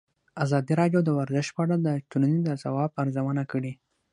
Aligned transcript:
ازادي 0.43 0.73
راډیو 0.81 1.01
د 1.03 1.09
ورزش 1.19 1.47
په 1.55 1.59
اړه 1.65 1.75
د 1.85 1.87
ټولنې 2.09 2.39
د 2.43 2.49
ځواب 2.63 2.91
ارزونه 3.01 3.43
کړې. 3.51 3.71